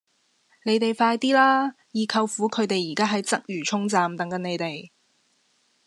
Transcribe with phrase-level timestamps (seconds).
[0.65, 1.75] 你哋快啲啦!
[1.93, 4.89] 二舅父佢哋而家喺鰂魚涌站等緊你哋